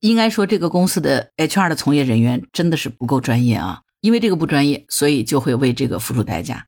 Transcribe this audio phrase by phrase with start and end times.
[0.00, 6.66] 应该说这个公司的 HR 的从业人员真的是不够专业啊，因为这个不专业，所以就会为这个付出代价。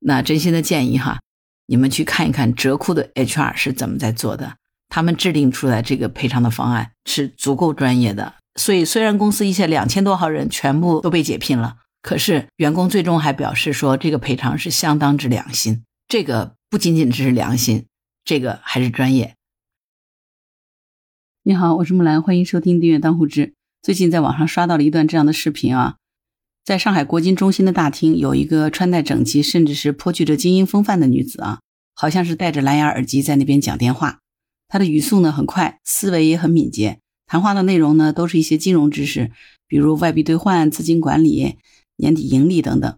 [0.00, 1.20] 那真心的建议哈，
[1.66, 4.56] 你们去看一看折库的 HR 是怎么在做的，
[4.88, 8.34] 他们制定出来这个赔偿的方案是足够专业的。
[8.58, 15.84] 所以虽然公司一些两千多号人全部都被解聘了，可是员工最终还表示说这个赔偿是相当之良心。
[16.08, 17.86] 这个不仅仅只是良心，
[18.24, 19.34] 这个还是专业。
[21.44, 23.54] 你好，我是木兰，欢迎收听订阅当户知。
[23.82, 25.96] 最近在网上刷到了一段这样的视频啊，
[26.64, 31.58] 在上海国金中心的大厅，有一个穿戴整齐，甚至是颇具着精英风范的女子啊，
[31.96, 34.20] 好像是戴着蓝牙耳机在那边讲电话。
[34.68, 39.32] 她的语速呢很快，思维也很敏捷，谈话的内容呢都是一些金融知识，
[39.66, 41.56] 比如外币兑换、资金管理、
[41.96, 42.96] 年底盈利等等。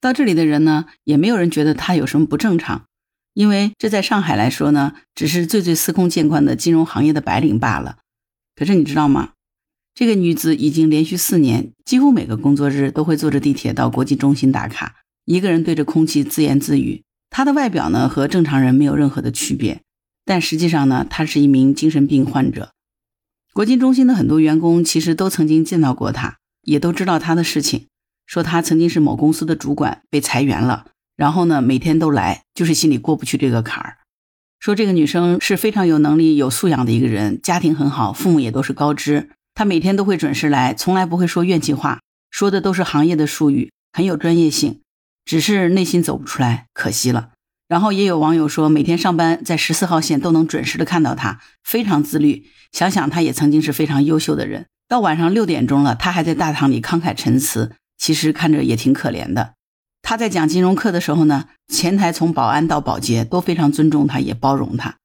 [0.00, 2.86] 到这里的人呢，也没有人觉得她有什么不正常。
[3.34, 7.98] 因为这在上海来说呢，只是最最司空见惯的金融行业的白领罢了。
[8.56, 9.30] 可是你知道吗？
[9.94, 17.02] 这个女子已经连续四年，几乎每个工作日都会坐着地铁到国际中心打卡，一个人对着空气自言自语。
[17.30, 19.82] 她的外表呢，和正常人没有任何的区别，
[20.24, 22.72] 但实际上呢，她是一名精神病患者。
[23.52, 27.86] 国际中心的很多员工其实都曾经见到过她，也都知道她的事情，
[28.26, 30.86] 说她曾经是某公司的主管，被裁员了。
[31.16, 33.98] 然后呢，每天都来，就是心里过不去这个坎儿。
[34.58, 39.30] 说这个女生是非常有能力、有素养的一个人，家庭很好，父母也都是高知。
[39.54, 44.80] 她每天都会准时来，从来不会说怨气话，说的都是行业的术语，很有专业性。
[45.24, 47.30] 只是内心走不出来，可惜了。
[47.66, 52.46] 然后也有网友说，每天上班在十四号线都能准时的看到她，非常自律。
[52.72, 59.53] 想想她也曾经是非常优秀的人，到晚上六点钟了，她还在大堂里慷慨陈词，其实看着也挺可怜的。
[60.04, 64.96] 他在讲金融课的时候呢，前台从保安到保洁都非常尊重他，也包容他。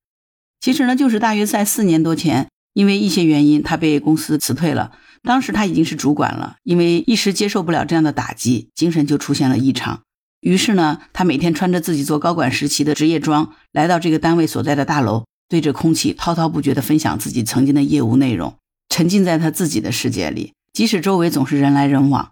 [0.60, 4.92] 其实呢，就是大约在四年多前，因为一些原因，他被公司辞退了。
[5.24, 10.02] 当时他已经是主管了，因为一时接受不了这样的打击，精神就出现了异常。
[10.42, 18.56] 于是呢，他每天穿着自己做高管时期的职业装，来到这个单位所在的大楼，对着空气滔滔不绝地分享自己曾经的业务内容，
[18.90, 20.52] 沉浸在他自己的世界里。
[20.74, 22.32] 即使周围总是人来人往，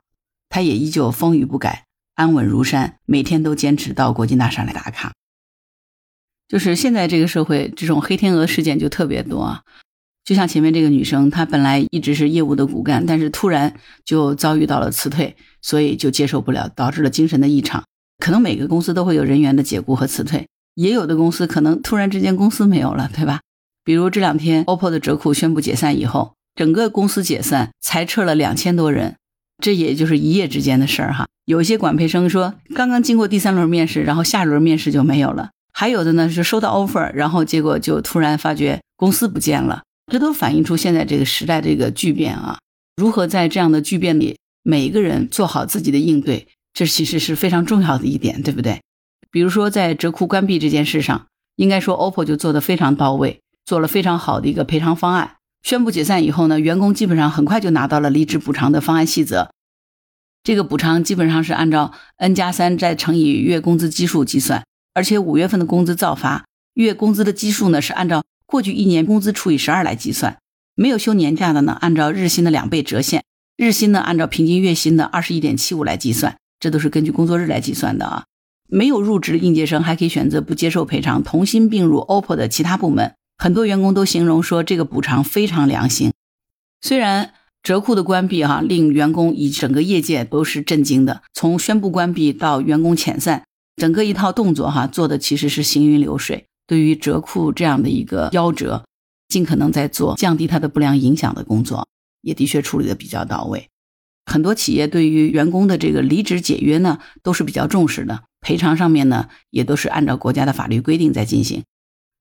[0.49, 1.86] 他也依旧风雨不改。
[2.17, 5.13] 安稳如山，每天都坚持到国金大厦来打卡。
[6.47, 9.61] 就是现在这个社会，这种黑天鹅事件就特别多啊。
[10.25, 17.83] 就像前面这个女生，她本来一直是业务的骨干，但是突然就遭遇到了辞退，所以就接受不了，导致了精神的异常。
[18.17, 23.41] 可能每个公司都会有人员的解雇和辞退，也有的公司可能突然之间公司没有了，对吧？
[23.83, 29.17] 比如这两天 OPPO 的折库宣布解散以后，整个公司解散，裁撤了两千多人。
[29.63, 31.27] 这也就是一夜之间的事儿哈。
[31.45, 39.83] 有些管培生说，刚刚经过第三轮面试，然后下轮面试就没有了；还有的呢是收到 offer，然后结果就突然发觉公司不见了。
[40.11, 42.59] 这都反映出现在这个时代这个巨变啊。
[42.95, 48.81] 如何在这样的巨变里，每一个人做好自己的应对，这其实是非常重要的一点，对不对？
[49.31, 55.36] 比如说在折库关闭这件事上，应该说 OPPO 就做得非常到位，做了非常好的一个赔偿方案。
[55.63, 59.49] 宣布解散以后呢，员工基本上很快就拿到了离职补偿的方案细则。
[60.43, 64.63] 这个补偿基本上是按照 n 加三再乘以月工资基数计算，
[64.93, 66.45] 而且五月份的工资照发，
[66.75, 70.37] 月工资的基数呢是按照过去一年工资除以十二来计算。
[70.75, 73.25] 没有休年假的呢，按照日薪的两倍折现，
[73.57, 78.23] 日薪呢按照平均月薪的二十一点七五来计算，这都是根据工作日来计算的啊。
[78.69, 83.15] 没有入职的应届生还可以选择不接受赔偿，同薪并入 OPPO 的其他部门。
[83.37, 86.11] 很多员工都形容说，这个补偿非常良心。
[86.81, 91.21] 虽然折库的关闭哈，令员工以整个业界都是震惊的。
[91.33, 93.43] 从宣布关闭到员工遣散，
[93.75, 96.45] 整个一套动作哈，做的其实是行云流水。
[96.65, 98.83] 对于折库这样的一个夭折，
[99.29, 101.87] 尽可能在做降低它的不良影响的工作，
[102.21, 103.67] 也的确处理的比较到位。
[104.25, 111.63] 很多企业对于员工的这个离职解约呢，都是比较重视的，赔偿上面呢，也都是按照国家的法律规定在进行。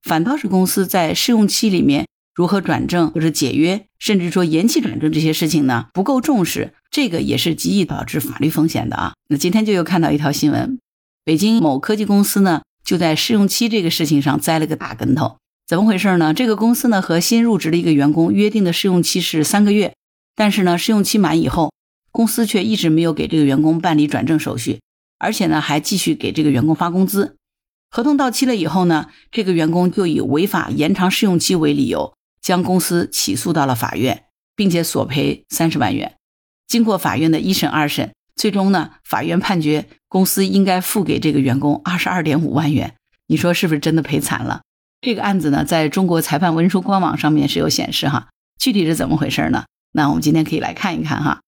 [0.02, 9.14] 反倒是公司在试用期里面如何转正或者解约，甚至说延期转正这些事情呢不够重视，这个也是极易导致法律风险的啊。
[9.28, 10.78] 那今天就又看到一条新闻，
[11.24, 15.38] 北京某科技公司呢就在试用期这个事情上栽了个大跟头。
[15.66, 16.32] 怎么回事呢？
[16.32, 19.94] 这个公司呢和新入职的一个员工约定的试用期是三个月，
[20.36, 21.72] 但是呢试用期满以后，
[22.12, 24.78] 公司却一直没有给这个员工办理转正手续，
[25.18, 27.34] 而且呢还继续给这个员工发工资。
[27.96, 32.12] 合同到期了以后呢，这个员工就以违法延长试用期为理由，
[32.42, 36.14] 将公司起诉到了法院，并且索赔三十万元。
[36.68, 42.96] 经过法院的一审、二审，最终呢，法院判决公司应该付给这个员工二十二点五万元。
[43.28, 44.60] 你说是不是真的赔惨了？
[45.00, 48.28] 这个案子呢，在中国裁判文书官网上面是有显示哈，
[48.58, 49.64] 具体是怎么回事呢？
[49.92, 51.40] 那我们今天可以来看一看哈。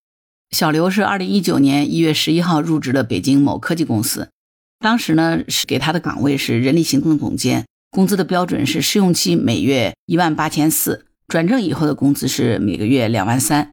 [0.50, 4.30] 小刘是二零一九年一月十一号入职的北京某科技公司，
[4.78, 13.70] 当时呢是给他的岗位是人力行政总监，工资的标准是试用期每月一万八千四，转正以后的工资是每个月两万三。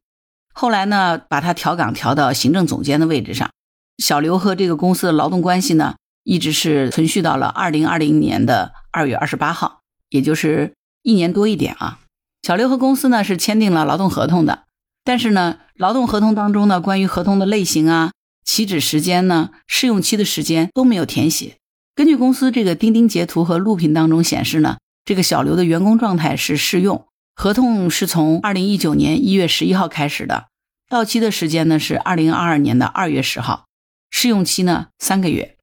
[0.52, 3.50] 后来呢，把他调岗调到行政总监的位置上。
[3.98, 9.80] 小刘和这个公司的劳动关系呢，一直是存续到了二零二零年的二月二十八号，
[10.10, 10.72] 也就是
[11.02, 12.00] 一年多一点啊。
[12.42, 14.64] 小刘和公司呢是签订了劳动合同的。
[15.04, 18.12] 但是呢，劳动合同当中呢，关于合同的类型啊、
[18.46, 21.56] 起止时间呢、试用期的时间都没有填写。
[21.94, 30.46] 根据公司这个钉钉截图和录屏当中显示呢，这个小刘的员工状态是试用，合同是从二零一九年一月十一号开始的，
[30.88, 33.66] 到期的时间呢是二零二二年的二月十号，
[34.10, 35.56] 试用期呢三个月。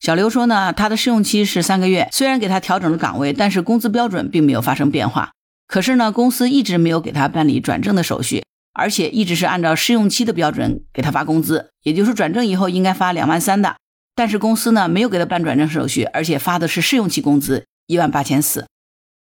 [0.00, 5.32] 小刘说呢，他的试用期是三个月，虽然给他调整了岗位，但是工资标准并没有发生变化。
[5.66, 8.44] 可是呢，公司一直没有给他办理转正的手续。
[8.76, 13.76] 而且一直是按照试用期的标准给他发工资，也就是转正以后应该发两万三的，
[14.14, 18.66] 但是公司呢没有给他办转正手续，而且发的是试用期工资一万八千四，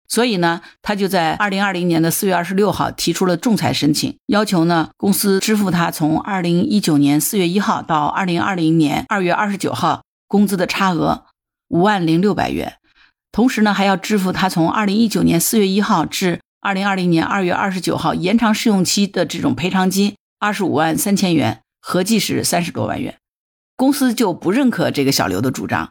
[0.08, 11.24] 所以呢他就在二零二零年的四月二十六号提出了仲裁申请，要求呢公司支付他从二零一九年四月一号到二零二零年二月二十九号工资的差额
[11.68, 12.74] 五万零六百元，
[13.32, 23.18] 同时呢还要支付他从二零一九年四月一号至二零二零年二月二十九号延长试用期的这种赔偿金二十五万三千元，合计是三十多万元。
[23.76, 25.90] 公司就不认可这个小刘的主张，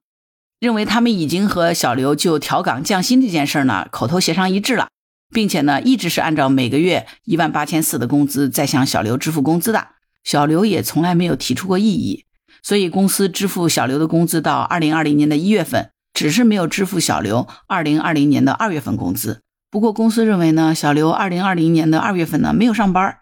[0.60, 4.90] 认为他们已经和小刘就调岗降薪这件事呢口头协商一致了，
[5.34, 9.88] 并且呢一直是按照每个月一万八千四的工资在向小刘支付工资的，
[10.24, 12.26] 小刘也从来没有提出过异议，
[12.62, 19.42] 所以公司支付小刘的工资到二零二零年的一月份，只是没有支付小刘二零二零年的二月份工资。
[19.72, 23.20] 不过公司认为呢，小刘二零二零年的二月份呢没有上班，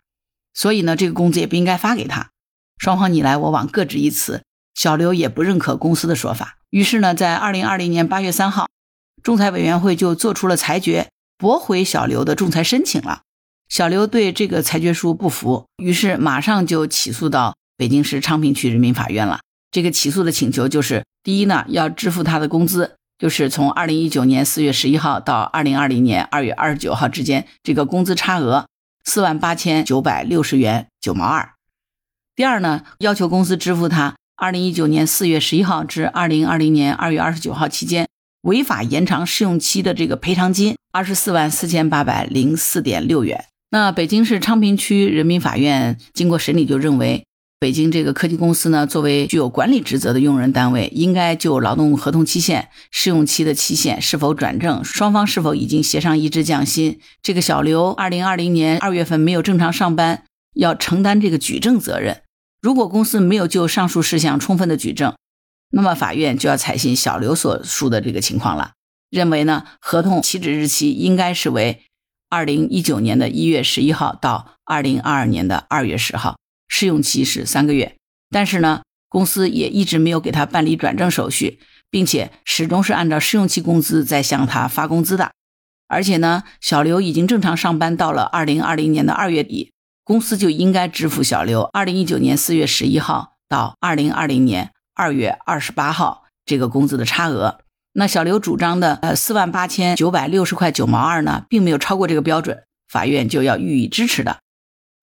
[0.54, 2.30] 所以呢这个工资也不应该发给他。
[2.78, 6.58] 双方你来我往各执一词，小刘也不认可公司的说法。
[6.70, 8.68] 于是呢，在二零二零年八月三号，
[9.24, 13.22] 仲裁委员会就做出了裁决，驳回小刘的仲裁申请了。
[13.70, 19.40] 小刘对这个裁决书不服，于是马上就起诉到北京市昌平区人民法院了。
[19.72, 22.97] 这个起诉的请求就是：第一呢，要支付他的工资。
[23.18, 28.68] 就是从二零一九年四月十一号到二零二零年二月二十九号之间，这个工资差额
[29.04, 31.54] 四万八千九百六十元九毛二。
[32.36, 38.08] 第二呢，要求公司支付他二零一九年四月十一号至二零二零年二月二十九号期间
[38.42, 43.46] 违法延长试用期的这个赔偿金二十四万四千八百零四点六元。
[43.72, 47.27] 那北京市昌平区人民法院经过审理就认为。
[47.60, 60.24] 北京这个科技公司呢，作为具有管理职责的用人单位，应该就劳动合同期限、试用期的期限是否转正、双方是否已经协商一致降薪，这个小刘二零二零年二月份没有正常上班，
[60.54, 62.22] 要承担这个举证责任。
[62.62, 65.16] 如果公司没有就上述事项充分的举证，
[65.72, 68.74] 那么法院就要采信小刘所述的这个情况了，
[69.10, 71.82] 认为呢，合同起止日期应该是为
[72.30, 76.38] 二零一九年的一月十一号到二零二二年的二月十号。
[76.68, 77.96] 试用期是三个月，
[78.30, 81.60] 但是呢，公司也一直没有给他办理转正手续，
[81.90, 85.32] 并且始终是按照试用期工资在向他发工资的。
[85.88, 89.72] 而且呢，小刘已经正常上班到了二零二零年的二月底，
[90.04, 97.62] 公司就应该支付小刘二零一九年四月十一号到二零二零年二月二十八号这个工资的差额。
[97.94, 104.40] 那小刘主张的呃四万八千九百六十块九毛二呢，并没有超过这个标准，法院就要予以支持的。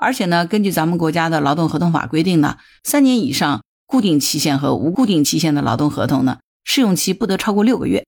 [0.05, 8.05] 而且呢，根据咱们国家的劳动合同法规定呢，三年以上固定期限和无固定期限的劳动合同呢，试用期不得超过六个月。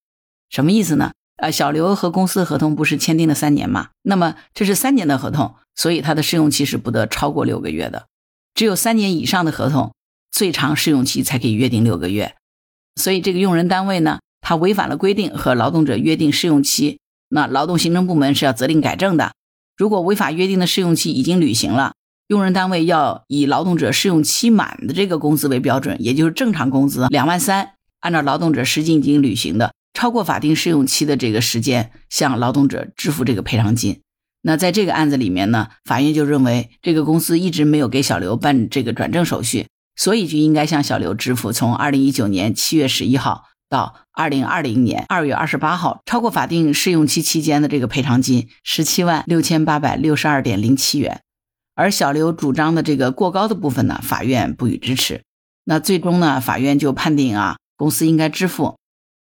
[0.51, 1.13] 什么意思呢？
[1.37, 3.89] 呃，小刘和公司合同不是签订了三年吗？
[4.03, 8.07] 那么这是三年的合同，所以它的试用期是不得超过六个月的。
[8.55, 9.95] 只有三年以上的合同，
[10.31, 12.35] 最长试用期才可以约定六个月。
[12.95, 16.99] 所以这个用人单位呢，他违反了规定和劳动者约定试用期，
[17.31, 19.33] 那劳动行政部门是要责令改正的。
[19.77, 21.93] 如果违法约定的试用期已经履行了，
[22.29, 34.01] 用人单位要以劳动者试用期满的这个工资为标准，也就是正常工资两万三，按照劳动者实际已经履行的超过法定试用期的这个时间，向劳动者支付这个赔偿金。
[34.43, 39.67] 那在这个案子里面呢，法院就认为这个公司一直没有给小刘办这个转正手续，
[39.97, 43.97] 所以就应该向小刘支付从二零一九年七月十一号到。
[44.19, 51.21] 二零二零年二月二十八号，超过法定试用期期间的这个赔偿金十七万六千八百六十二点零七元，
[51.75, 55.21] 而小刘主张的这个过高的部分呢，法院不予支持。
[55.65, 58.79] 那最终呢，法院就判定啊，公司应该支付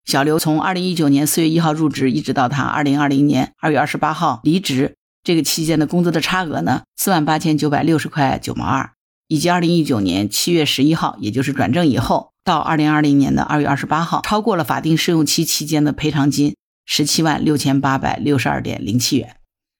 [0.06, 8.92] 小刘从二零一九年四月一号入职，一直到他二零二零年二月二十八号离职，这个期间的工资的差额呢，四万八千九百六十块九毛二，
[9.26, 19.36] 以及二零一九年七月十一号，也就是转正以后到二零二零年的二月二十八号，超过了法定试用期期间的赔偿金十七万六千八百六十二点零七元，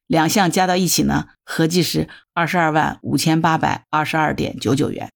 [0.07, 5.09] 两项加到一起呢，合计是二十二万五千八百二十二点九九元。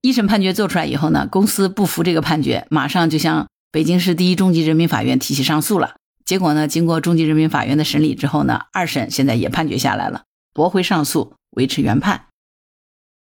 [0.00, 5.96] 一审判决做出来以后呢，公司不服这个判决，马上就向北京市第一中级人民法院提起上诉了。
[6.24, 10.22] 结果呢，经过中级人民法院的审理之后呢，二审现在也判决下来了，
[10.54, 12.28] 驳回上诉，维持原判。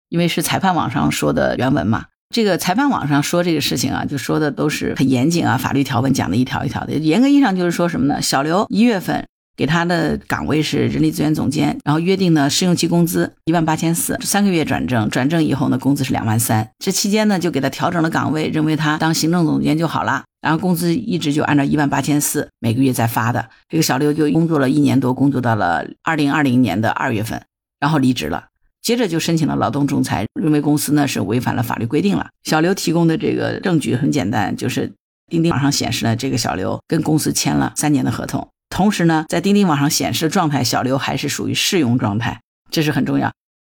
[0.10, 6.93] 因为是裁判网上说的原文嘛，这个裁判网上说这个事情啊，就说的都是很严谨啊，法律条文讲的一条一条的。
[6.93, 8.21] 严格意义上就是说什么呢？
[8.21, 9.25] 小刘一月份。
[9.57, 16.67] 给他的岗位是人力资源总监，然后约定呢试用期工资一万八千四，三个月转正，转正以后呢工资是两万三。
[16.79, 23.50] 这期间呢就给他调整了岗位，认为他当行政总监就好了，然后工资一直就按照一万八千四每个月在发的。
[23.69, 27.43] 这个小刘就工作了一年多，工作到了二零二零年的二月份，
[27.79, 28.45] 然后离职了，
[28.81, 32.29] 接着就申请了劳动仲裁，认为公司呢是违反了法律规定了。
[32.43, 34.91] 小刘提供的这个证据很简单，就是
[35.27, 38.47] 钉钉网上显示呢这个小刘跟公司签了三年的合同。
[38.69, 43.31] 同时呢，在钉钉网上显示的状态，小刘还是属于试用状态，这是很重要。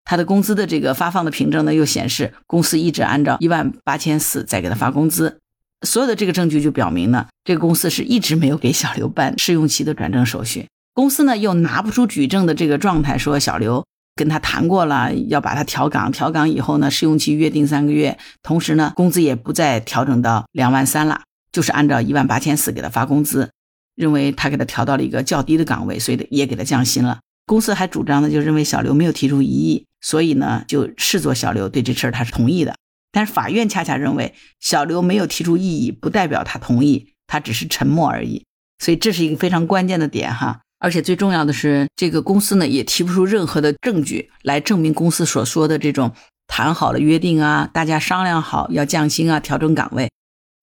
[0.06, 5.40] 他的工资的这个发放的凭证呢，又显示公司一直按照一万八千四在给他发工资。
[5.86, 10.68] 所有的这个证据就表明呢，这个公司是一直没有给小刘办试用期的转正手续。
[10.94, 13.84] 公司呢又拿不出举证的这个状态，说小刘
[14.16, 23.50] 跟他谈过了，要把他调岗，调岗以后呢，试用期约定三个月，同时呢，工资也不再调整到两万三了，就是按照一万八千四给他发工资。
[23.96, 27.20] 认为他给他调到了一个较低的岗位，所以也给他降薪了。
[27.46, 32.74] 公司还主张呢，就认为小刘没有提出异议，所以呢就视作小刘对这事儿他是同意的。
[33.12, 38.44] 但是法院恰恰认为小刘没有提出异议，不代表他同意，他只是沉默而已。
[38.80, 40.62] 所以这是一个非常关键的点哈。
[40.84, 46.12] 而且最重要的是，这个公司呢也提不出任何的证据来证明公司所说的这种
[46.46, 50.12] 谈好了约定啊，大家商量好要降薪啊，调整岗位，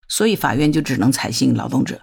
[0.08, 2.02] 所以法院就只能采信劳动者。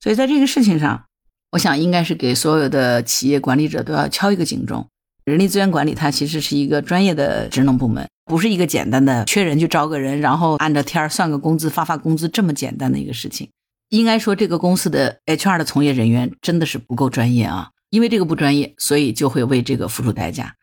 [0.00, 1.04] 所以在这个事情上，
[1.50, 4.88] 我想应该是给所有的企业管理者都要敲一个警钟。
[5.26, 13.50] 人力资源管理它其实是一个专业的职能部门，不是一个简单的缺人就招个人，然后按着天儿算个工资发发工资这么简单的一个事情。
[13.92, 20.54] 应该说，这个公司的 HR 的从业人员真的是不够专业啊，因为这个不专业，所以就会为这个付出代价。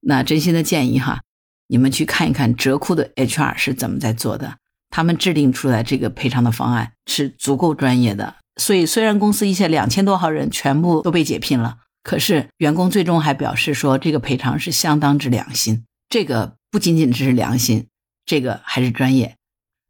[0.00, 1.22] 那真心的建议哈，
[1.68, 4.58] 你们去看一看折库的 HR 是怎么在做的，
[4.90, 8.34] 他们制定出来这个赔偿的方案是足够专业的。
[8.60, 15.86] 所以，虽然公司一些两千多号人全部都被解聘了，可是员工最终还表示说，这个赔偿是相当之良心。
[16.10, 17.86] 这个不仅仅只是良心，
[18.26, 19.36] 这个还是专业。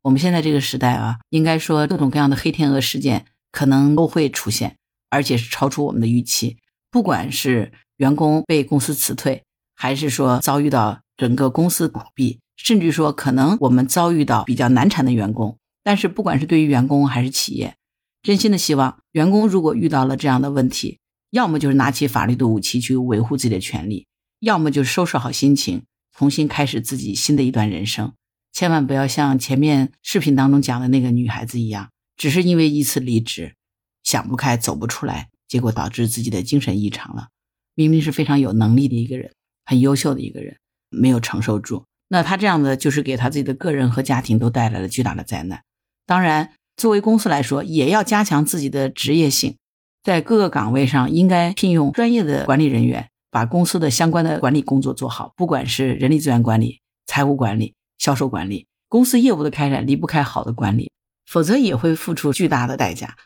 [0.07, 4.77] 我们现在这个时代啊，应该说各种各样的黑天鹅事件可能都会出现，
[5.11, 6.59] 而且是超出我们的预期。
[6.93, 9.43] 不管是员工被公司辞退，
[9.75, 15.59] 还是说遭遇到整个公司倒闭，甚至说可能我们遭遇到比较难缠的员工。
[15.83, 17.75] 但是，不管是对于员工还是企业，
[18.23, 21.01] 真心的希望员工如果遇到了这样的问题，
[21.33, 24.07] 要么就是拿起法律的武器去维护自己的权利，
[24.39, 25.83] 要么就收拾好心情，
[26.17, 28.13] 重新开始自己新的一段人生。
[28.57, 33.55] 千万不要像前面视频当中讲的那个女孩子一样，只是因为一次离职，
[34.03, 37.29] 想不开走不出来，结果导致自己的精神异常了。
[37.75, 39.31] 明明是非常有能力的一个人，
[39.67, 40.57] 很优秀的一个人，
[40.89, 41.85] 没有承受住。
[42.09, 45.63] 那他这样的就是给他自己的个人和家庭都带来了巨大的灾难。
[46.07, 46.55] 当然。
[46.79, 49.57] 作为公司来说，也要加强自己的职业性，
[50.03, 55.33] 在各个岗位上应该聘用专业的管理人员，把公司的相关的管理工作做好。
[55.37, 60.91] 不管是人力资源管理、财务管理、销售管理，公司业务的开展离不开好的管理，
[61.27, 63.17] 否则也会付出巨大的代价。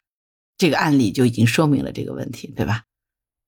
[0.59, 2.83] 这个案例就已经说明了这个问题，对吧？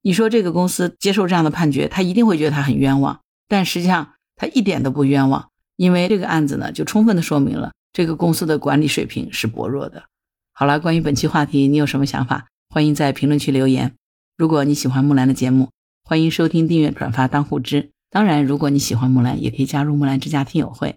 [0.02, 7.72] 你说这个公司接受这样的判决，他一定会觉得他很冤枉，但实际上他一点都不冤枉，因为这个案子呢，就充分的说明了。
[7.92, 10.04] 这个公司的管理水平是薄弱的。
[10.52, 12.48] 好了，关于本期话题，你有什么想法？
[12.68, 13.94] 欢迎在评论区留言。
[14.36, 15.70] 如果你喜欢木兰的节目，
[16.02, 17.90] 欢迎收听、订阅、转发、当护知。
[18.10, 20.96] 当然，如果你喜欢木兰，也可以加入木兰之家听友会，